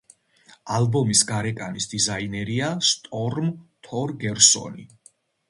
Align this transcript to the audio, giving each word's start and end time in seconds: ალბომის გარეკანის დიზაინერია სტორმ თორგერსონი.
ალბომის 0.77 1.21
გარეკანის 1.31 1.87
დიზაინერია 1.91 2.71
სტორმ 2.93 3.53
თორგერსონი. 3.91 4.89